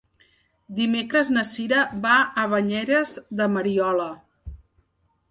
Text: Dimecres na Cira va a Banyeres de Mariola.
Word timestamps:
Dimecres 0.77 1.27
na 1.35 1.43
Cira 1.49 1.83
va 2.05 2.15
a 2.43 2.45
Banyeres 2.53 3.13
de 3.41 3.47
Mariola. 3.57 4.07